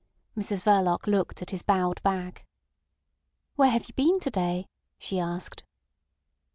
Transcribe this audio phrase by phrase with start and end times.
[0.35, 2.47] Mrs Verloc looked at his bowed back.
[3.55, 5.63] "Where have you been to day?" she asked.